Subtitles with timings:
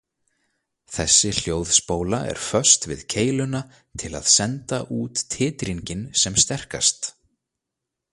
[0.93, 3.61] Þessi hljóðspóla er föst við keiluna
[4.05, 7.13] til að senda út titringinn sem sterkast.